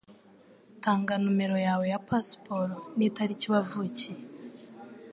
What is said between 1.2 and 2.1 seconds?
numero yawe ya